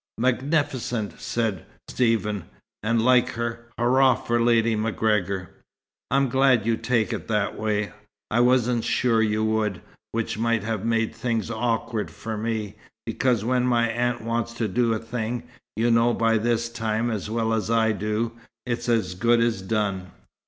[0.17, 2.45] "Magnificent!" said Stephen.
[2.81, 3.69] "And like her.
[3.77, 5.51] Hurrah for Lady MacGregor!"
[6.09, 7.91] "I'm glad you take it that way.
[8.31, 9.79] I wasn't sure you would,
[10.11, 14.91] which might have made things awkward for me; because when my aunt wants to do
[14.93, 15.43] a thing,
[15.75, 18.31] you know by this time as well as I do,
[18.65, 20.07] it's as good as done."